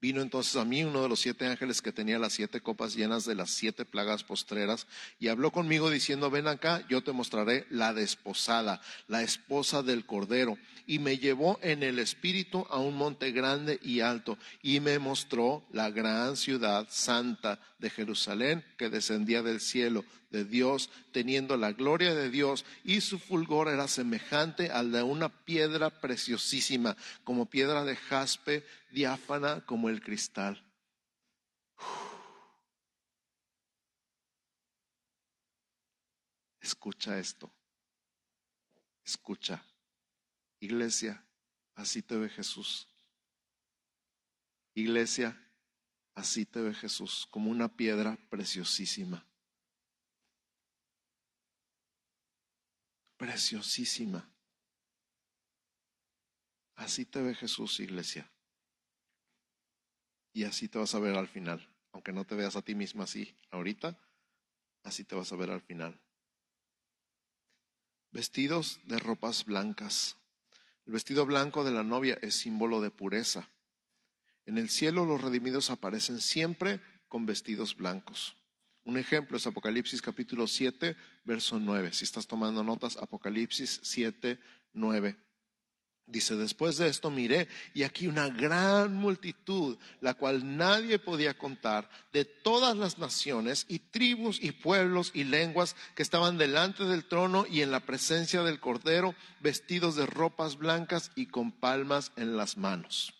[0.00, 3.26] Vino entonces a mí uno de los siete ángeles que tenía las siete copas llenas
[3.26, 4.86] de las siete plagas postreras
[5.18, 10.56] y habló conmigo diciendo, ven acá, yo te mostraré la desposada, la esposa del Cordero.
[10.86, 15.64] Y me llevó en el espíritu a un monte grande y alto y me mostró
[15.70, 22.14] la gran ciudad santa de Jerusalén que descendía del cielo de Dios, teniendo la gloria
[22.14, 27.96] de Dios, y su fulgor era semejante al de una piedra preciosísima, como piedra de
[27.96, 30.62] jaspe, diáfana como el cristal.
[36.60, 37.50] Escucha esto.
[39.04, 39.64] Escucha.
[40.60, 41.24] Iglesia,
[41.74, 42.86] así te ve Jesús.
[44.74, 45.36] Iglesia,
[46.20, 49.26] así te ve Jesús, como una piedra preciosísima.
[53.20, 54.26] preciosísima.
[56.74, 58.32] Así te ve Jesús, iglesia.
[60.32, 61.68] Y así te vas a ver al final.
[61.92, 63.98] Aunque no te veas a ti misma así ahorita,
[64.84, 66.00] así te vas a ver al final.
[68.10, 70.16] Vestidos de ropas blancas.
[70.86, 73.50] El vestido blanco de la novia es símbolo de pureza.
[74.46, 78.36] En el cielo los redimidos aparecen siempre con vestidos blancos.
[78.84, 81.92] Un ejemplo es Apocalipsis capítulo 7, verso 9.
[81.92, 84.38] Si estás tomando notas, Apocalipsis 7,
[84.72, 85.16] 9.
[86.06, 91.88] Dice, después de esto miré y aquí una gran multitud, la cual nadie podía contar,
[92.12, 97.46] de todas las naciones y tribus y pueblos y lenguas que estaban delante del trono
[97.48, 102.56] y en la presencia del Cordero, vestidos de ropas blancas y con palmas en las
[102.56, 103.19] manos.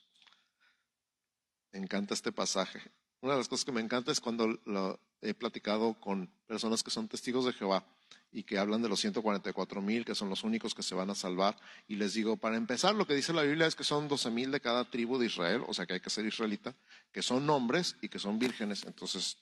[1.73, 2.81] Me encanta este pasaje.
[3.21, 6.91] Una de las cosas que me encanta es cuando lo, he platicado con personas que
[6.91, 7.85] son testigos de Jehová
[8.33, 11.15] y que hablan de los 144 mil, que son los únicos que se van a
[11.15, 11.57] salvar.
[11.87, 14.51] Y les digo, para empezar, lo que dice la Biblia es que son 12 mil
[14.51, 16.75] de cada tribu de Israel, o sea que hay que ser israelita,
[17.13, 18.85] que son hombres y que son vírgenes.
[18.85, 19.37] Entonces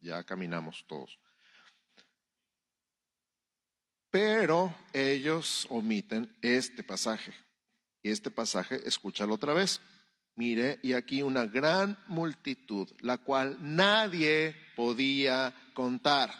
[0.00, 1.18] ya caminamos todos.
[4.10, 7.32] Pero ellos omiten este pasaje.
[8.02, 9.80] Y este pasaje, escúchalo otra vez.
[10.36, 16.32] Mire, y aquí una gran multitud, la cual nadie podía contar.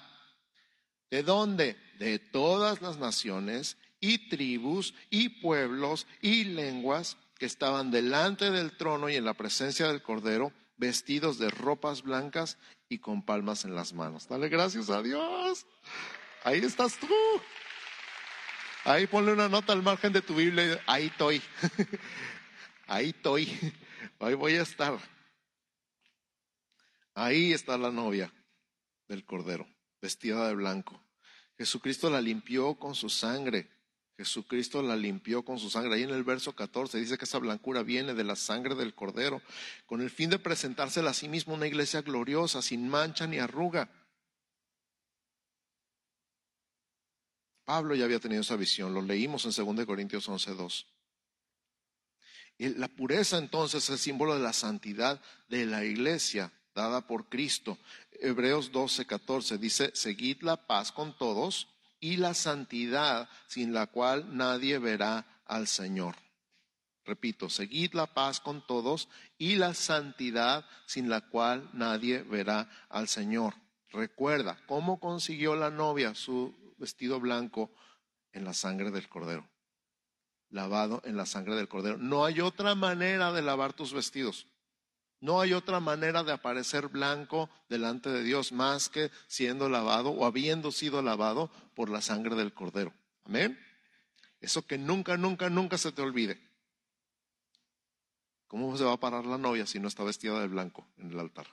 [1.11, 1.77] ¿De dónde?
[1.99, 9.09] De todas las naciones y tribus y pueblos y lenguas que estaban delante del trono
[9.09, 13.93] y en la presencia del Cordero, vestidos de ropas blancas y con palmas en las
[13.93, 14.29] manos.
[14.29, 15.67] Dale gracias a Dios.
[16.45, 17.09] Ahí estás tú.
[18.85, 20.81] Ahí ponle una nota al margen de tu Biblia.
[20.87, 21.43] Ahí estoy.
[22.91, 23.47] Ahí estoy.
[24.19, 24.99] Ahí voy a estar.
[27.15, 28.33] Ahí está la novia
[29.07, 29.69] del Cordero,
[30.03, 31.01] vestida de blanco.
[31.57, 33.71] Jesucristo la limpió con su sangre.
[34.17, 35.95] Jesucristo la limpió con su sangre.
[35.95, 39.41] Ahí en el verso 14 dice que esa blancura viene de la sangre del Cordero,
[39.87, 43.89] con el fin de presentársela a sí mismo una iglesia gloriosa, sin mancha ni arruga.
[47.65, 50.87] Pablo ya había tenido esa visión, lo leímos en 2 Corintios 11.2.
[52.69, 57.79] La pureza entonces es símbolo de la santidad de la iglesia dada por Cristo.
[58.13, 61.69] Hebreos 12.14 dice, seguid la paz con todos
[62.01, 66.17] y la santidad sin la cual nadie verá al Señor.
[67.07, 73.09] Repito, seguid la paz con todos y la santidad sin la cual nadie verá al
[73.09, 73.55] Señor.
[73.89, 77.73] Recuerda, ¿cómo consiguió la novia su vestido blanco?
[78.33, 79.50] En la sangre del cordero.
[80.51, 81.97] Lavado en la sangre del cordero.
[81.97, 84.47] No hay otra manera de lavar tus vestidos.
[85.21, 90.25] No hay otra manera de aparecer blanco delante de Dios más que siendo lavado o
[90.25, 92.93] habiendo sido lavado por la sangre del cordero.
[93.25, 93.59] Amén.
[94.41, 96.41] Eso que nunca, nunca, nunca se te olvide.
[98.47, 101.21] ¿Cómo se va a parar la novia si no está vestida de blanco en el
[101.21, 101.47] altar?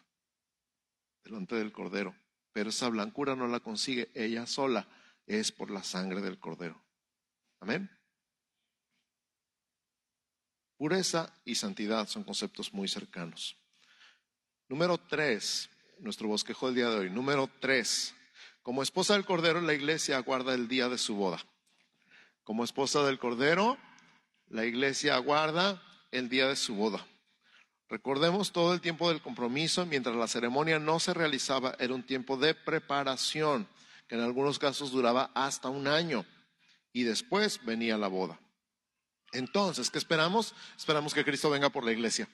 [1.23, 2.15] Delante del cordero.
[2.53, 4.87] Pero esa blancura no la consigue ella sola,
[5.27, 6.81] es por la sangre del cordero.
[7.59, 7.91] Amén.
[10.77, 13.57] Pureza y santidad son conceptos muy cercanos.
[14.69, 17.09] Número tres, nuestro bosquejo del día de hoy.
[17.09, 18.13] Número tres,
[18.61, 21.39] como esposa del Cordero, la iglesia aguarda el día de su boda.
[22.43, 23.77] Como esposa del Cordero,
[24.49, 27.05] la iglesia aguarda el día de su boda.
[27.89, 32.37] Recordemos todo el tiempo del compromiso, mientras la ceremonia no se realizaba, era un tiempo
[32.37, 33.67] de preparación,
[34.07, 36.25] que en algunos casos duraba hasta un año,
[36.93, 38.39] y después venía la boda.
[39.31, 40.55] Entonces, ¿qué esperamos?
[40.77, 42.27] Esperamos que Cristo venga por la iglesia.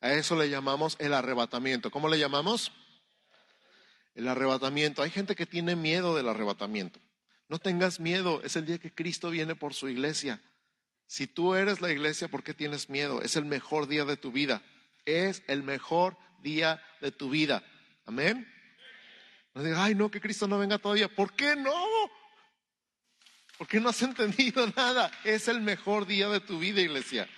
[0.00, 1.90] A eso le llamamos el arrebatamiento.
[1.90, 2.72] ¿Cómo le llamamos?
[4.14, 5.02] El arrebatamiento.
[5.02, 7.00] Hay gente que tiene miedo del arrebatamiento.
[7.48, 10.40] No tengas miedo, es el día que Cristo viene por su iglesia.
[11.06, 13.20] Si tú eres la iglesia, ¿por qué tienes miedo?
[13.20, 14.62] Es el mejor día de tu vida.
[15.04, 17.62] Es el mejor día de tu vida.
[18.06, 18.50] Amén.
[19.54, 21.14] No digas, ay, no, que Cristo no venga todavía.
[21.14, 21.72] ¿Por qué no?
[23.62, 25.08] Porque no has entendido nada.
[25.22, 27.28] Es el mejor día de tu vida, iglesia.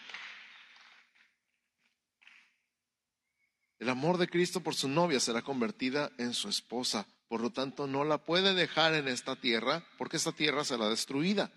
[3.78, 7.06] El amor de Cristo por su novia será convertida en su esposa.
[7.28, 11.52] Por lo tanto, no la puede dejar en esta tierra porque esta tierra será destruida.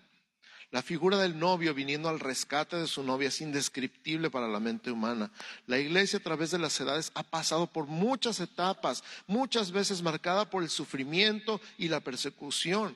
[0.70, 4.90] La figura del novio viniendo al rescate de su novia es indescriptible para la mente
[4.90, 5.32] humana.
[5.66, 10.50] La iglesia a través de las edades ha pasado por muchas etapas, muchas veces marcada
[10.50, 12.94] por el sufrimiento y la persecución.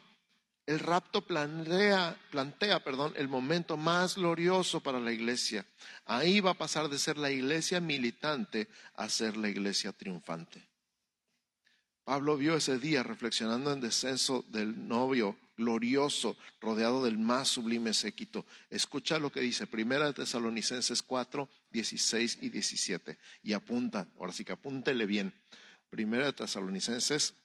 [0.64, 5.66] El rapto plantea, plantea perdón, el momento más glorioso para la iglesia.
[6.04, 10.64] Ahí va a pasar de ser la iglesia militante a ser la iglesia triunfante.
[12.04, 18.44] Pablo vio ese día reflexionando en descenso del novio glorioso, rodeado del más sublime séquito.
[18.70, 23.18] Escucha lo que dice Primera Tesalonicenses 4, 16 y 17.
[23.42, 25.32] Y apunta, ahora sí que apúntele bien.
[25.90, 27.34] Primera Tesalonicenses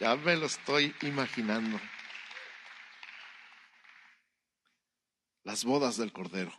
[0.00, 1.78] Ya me lo estoy imaginando.
[5.44, 6.50] Las bodas del Cordero.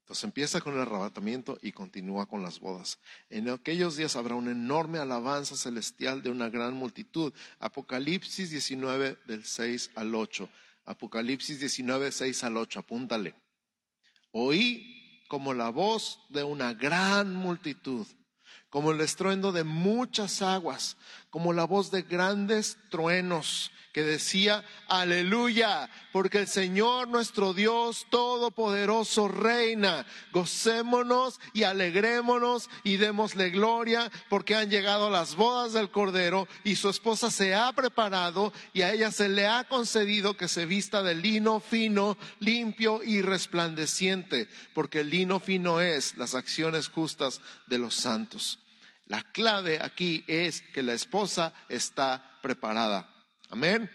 [0.00, 2.98] Entonces empieza con el arrebatamiento y continúa con las bodas.
[3.28, 7.34] En aquellos días habrá una enorme alabanza celestial de una gran multitud.
[7.58, 10.48] Apocalipsis 19 del 6 al 8.
[10.86, 12.80] Apocalipsis 19, 6 al 8.
[12.80, 13.34] Apúntale.
[14.32, 18.06] Oí como la voz de una gran multitud
[18.74, 20.96] como el estruendo de muchas aguas,
[21.34, 29.26] como la voz de grandes truenos que decía, aleluya, porque el Señor nuestro Dios Todopoderoso
[29.26, 30.06] reina.
[30.30, 36.88] Gocémonos y alegrémonos y démosle gloria, porque han llegado las bodas del Cordero y su
[36.88, 41.16] esposa se ha preparado y a ella se le ha concedido que se vista de
[41.16, 47.96] lino fino, limpio y resplandeciente, porque el lino fino es las acciones justas de los
[47.96, 48.60] santos.
[49.06, 53.08] La clave aquí es que la esposa está preparada.
[53.50, 53.90] Amén.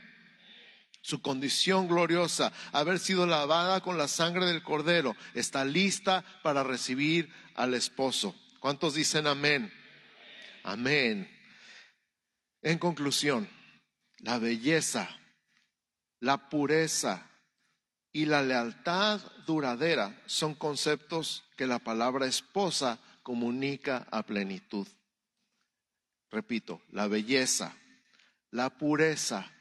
[1.02, 7.34] Su condición gloriosa, haber sido lavada con la sangre del cordero, está lista para recibir
[7.56, 8.36] al esposo.
[8.60, 9.74] ¿Cuántos dicen amén?
[10.64, 11.30] Amén.
[12.62, 13.50] En conclusión,
[14.20, 15.10] la belleza,
[16.20, 17.30] la pureza
[18.12, 24.88] y la lealtad duradera son conceptos que la palabra esposa comunica a plenitud.
[26.32, 27.76] Repito, la belleza,
[28.52, 29.52] la pureza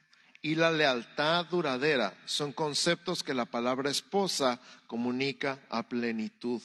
[0.42, 6.62] y la lealtad duradera son conceptos que la palabra esposa comunica a plenitud.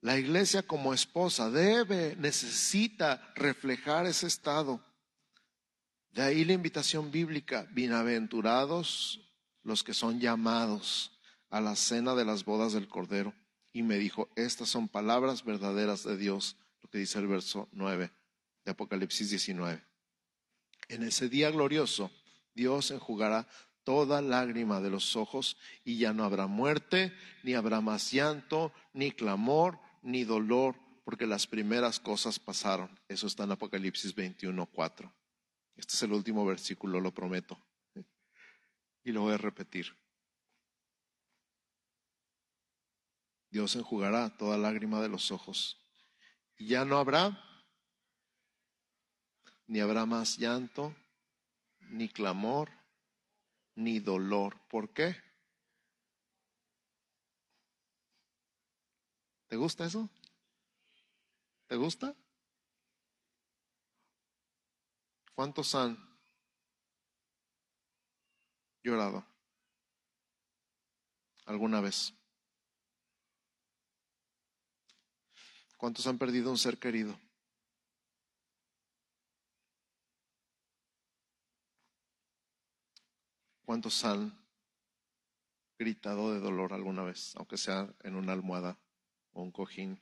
[0.00, 4.84] La iglesia como esposa debe, necesita reflejar ese estado.
[6.12, 9.20] De ahí la invitación bíblica, bienaventurados
[9.62, 11.18] los que son llamados
[11.48, 13.34] a la cena de las bodas del Cordero.
[13.72, 18.12] Y me dijo, estas son palabras verdaderas de Dios, lo que dice el verso 9
[18.64, 19.84] de Apocalipsis 19.
[20.88, 22.10] En ese día glorioso,
[22.54, 23.48] Dios enjugará
[23.84, 27.12] toda lágrima de los ojos y ya no habrá muerte,
[27.42, 32.98] ni habrá más llanto, ni clamor, ni dolor, porque las primeras cosas pasaron.
[33.08, 35.14] Eso está en Apocalipsis 21, 4.
[35.76, 37.58] Este es el último versículo, lo prometo.
[39.02, 39.94] Y lo voy a repetir.
[43.50, 45.78] Dios enjugará toda lágrima de los ojos.
[46.56, 47.38] Y ya no habrá,
[49.66, 50.94] ni habrá más llanto,
[51.80, 52.70] ni clamor,
[53.74, 54.60] ni dolor.
[54.68, 55.16] ¿Por qué?
[59.48, 60.08] ¿Te gusta eso?
[61.66, 62.14] ¿Te gusta?
[65.34, 65.98] ¿Cuántos han
[68.82, 69.24] llorado
[71.46, 72.14] alguna vez?
[75.76, 77.18] ¿Cuántos han perdido un ser querido?
[83.74, 84.32] ¿Cuántos han
[85.76, 88.78] gritado de dolor alguna vez, aunque sea en una almohada?
[89.32, 90.00] o un cojín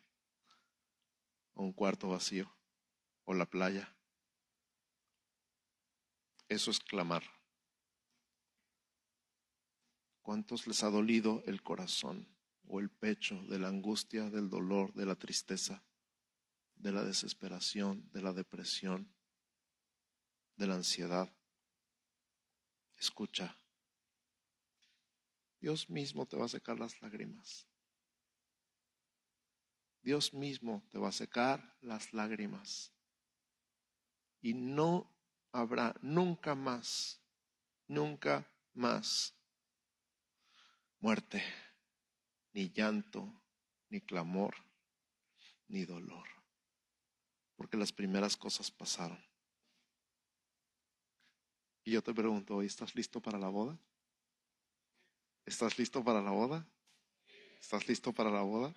[1.54, 2.54] o un cuarto vacío
[3.24, 3.96] o la playa.
[6.50, 7.22] Eso es clamar.
[10.20, 12.28] ¿Cuántos les ha dolido el corazón
[12.68, 15.82] o el pecho de la angustia, del dolor, de la tristeza,
[16.74, 19.14] de la desesperación, de la depresión,
[20.56, 21.34] de la ansiedad?
[22.98, 23.56] Escucha.
[25.62, 27.68] Dios mismo te va a secar las lágrimas.
[30.02, 32.92] Dios mismo te va a secar las lágrimas.
[34.40, 35.08] Y no
[35.52, 37.22] habrá nunca más,
[37.86, 38.44] nunca
[38.74, 39.36] más
[40.98, 41.40] muerte,
[42.52, 43.40] ni llanto,
[43.88, 44.56] ni clamor,
[45.68, 46.26] ni dolor.
[47.54, 49.24] Porque las primeras cosas pasaron.
[51.84, 53.78] Y yo te pregunto, ¿hoy estás listo para la boda?
[55.44, 56.66] ¿Estás listo para la boda?
[57.60, 58.74] ¿Estás listo para la boda?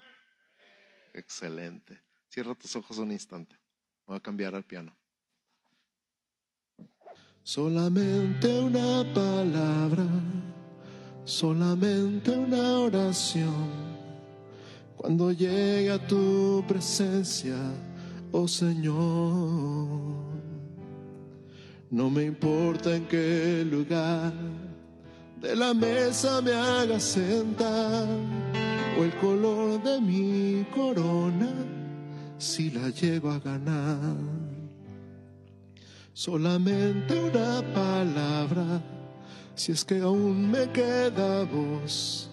[1.14, 2.02] Excelente.
[2.30, 3.56] Cierra tus ojos un instante.
[4.06, 4.96] Voy a cambiar al piano.
[7.44, 10.08] Solamente una palabra,
[11.24, 13.70] solamente una oración.
[14.98, 17.56] Cuando llegue a tu presencia,
[18.32, 18.96] oh Señor,
[21.92, 24.34] no me importa en qué lugar
[25.42, 28.08] de la mesa me haga sentar
[28.98, 31.50] o el color de mi corona
[32.38, 34.16] si la llego a ganar.
[36.14, 38.82] Solamente una palabra,
[39.54, 42.30] si es que aún me queda voz,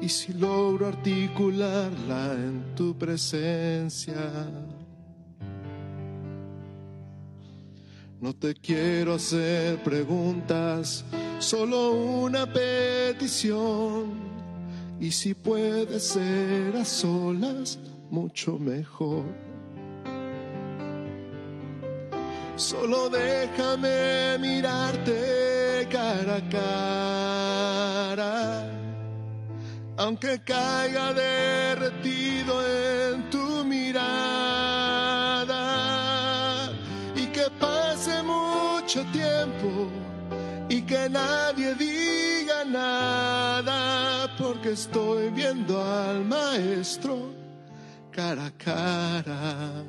[0.00, 4.14] y si logro articularla en tu presencia.
[8.24, 11.04] No te quiero hacer preguntas,
[11.40, 14.14] solo una petición
[14.98, 19.24] y si puede ser a solas, mucho mejor.
[22.56, 26.48] Solo déjame mirarte cara a
[28.08, 28.66] cara,
[29.98, 31.73] aunque caiga derretido
[41.14, 43.78] nadie diga nada
[44.36, 47.14] porque estoy viendo al maestro
[48.10, 49.84] cara a cara.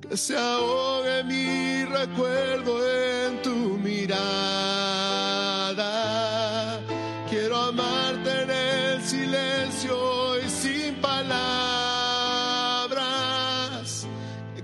[0.00, 3.56] Que se ahogue mi recuerdo en tu
[3.88, 4.22] mirada.
[7.30, 9.96] Quiero amarte en el silencio
[10.44, 11.86] y sin palabras.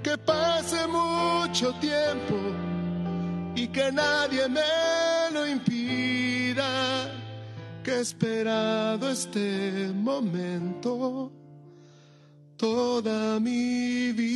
[0.03, 2.30] Que pase mucho tiempo
[3.73, 7.11] que nadie me lo impida,
[7.85, 11.31] que he esperado este momento
[12.57, 14.31] toda mi vida.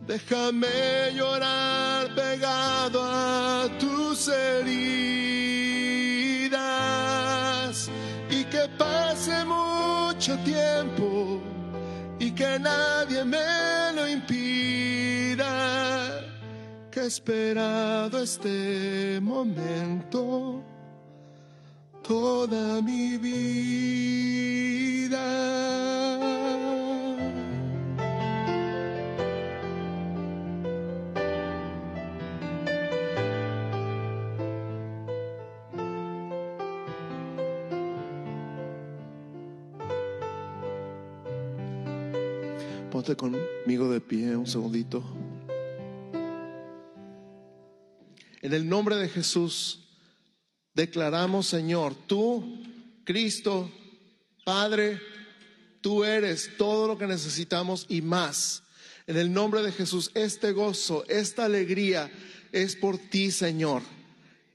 [0.08, 5.10] Déjame llorar pegado a tus heridas
[8.30, 11.42] y que pase mucho tiempo
[12.20, 15.52] y que nadie me lo impida.
[16.92, 20.64] Que he esperado este momento
[22.08, 23.56] toda mi vida.
[42.92, 45.04] Ponte conmigo de pie un segundito.
[48.42, 49.85] En el nombre de Jesús
[50.76, 52.62] declaramos, Señor, tú,
[53.04, 53.72] Cristo,
[54.44, 55.02] Padre,
[55.82, 58.62] tú eres todo lo que necesitamos y más.
[59.08, 62.12] En el nombre de Jesús, este gozo, esta alegría
[62.52, 63.82] es por ti, Señor.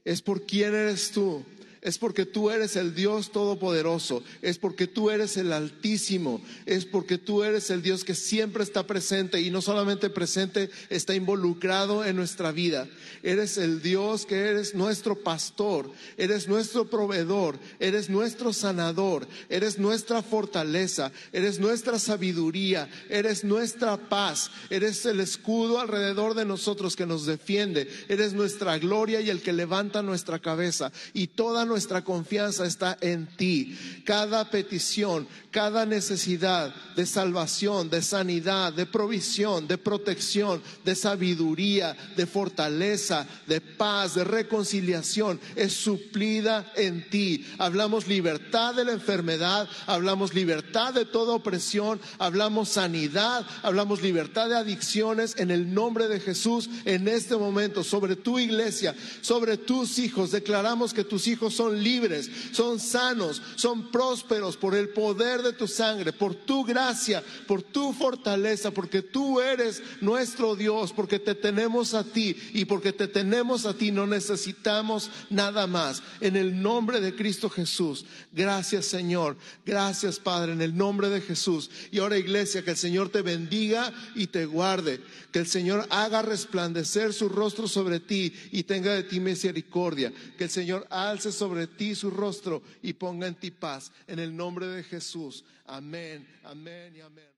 [0.05, 1.43] Es por quién eres tú
[1.81, 7.17] es porque tú eres el Dios Todopoderoso, es porque tú eres el Altísimo, es porque
[7.17, 12.15] tú eres el Dios que siempre está presente y no solamente presente, está involucrado en
[12.15, 12.87] nuestra vida.
[13.23, 20.21] Eres el Dios que eres nuestro pastor, eres nuestro proveedor, eres nuestro sanador, eres nuestra
[20.21, 27.25] fortaleza, eres nuestra sabiduría, eres nuestra paz, eres el escudo alrededor de nosotros que nos
[27.25, 32.97] defiende, eres nuestra gloria y el que levanta nuestra cabeza y toda nuestra confianza está
[32.99, 33.77] en ti.
[34.03, 42.25] Cada petición, cada necesidad de salvación, de sanidad, de provisión, de protección, de sabiduría, de
[42.25, 47.47] fortaleza, de paz, de reconciliación, es suplida en ti.
[47.57, 54.57] Hablamos libertad de la enfermedad, hablamos libertad de toda opresión, hablamos sanidad, hablamos libertad de
[54.57, 60.31] adicciones en el nombre de Jesús en este momento sobre tu iglesia, sobre tus hijos.
[60.31, 65.67] Declaramos que tus hijos son libres, son sanos, son prósperos por el poder de tu
[65.67, 71.93] sangre, por tu gracia, por tu fortaleza, porque tú eres nuestro Dios, porque te tenemos
[71.93, 76.01] a ti y porque te tenemos a ti no necesitamos nada más.
[76.19, 78.05] En el nombre de Cristo Jesús.
[78.31, 79.37] Gracias Señor.
[79.65, 81.69] Gracias Padre, en el nombre de Jesús.
[81.91, 85.01] Y ahora iglesia, que el Señor te bendiga y te guarde.
[85.31, 90.11] Que el Señor haga resplandecer su rostro sobre ti y tenga de ti misericordia.
[90.37, 93.91] Que el Señor alce sobre ti su rostro y ponga en ti paz.
[94.07, 95.43] En el nombre de Jesús.
[95.65, 97.31] Amén, amén y amén.